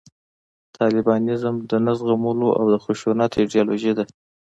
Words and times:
طالبانیزم 0.77 1.55
د 1.69 1.71
نه 1.85 1.93
زغملو 1.99 2.49
او 2.59 2.65
د 2.73 2.75
خشونت 2.83 3.31
ایدیالوژي 3.41 3.91
ده 3.97 4.03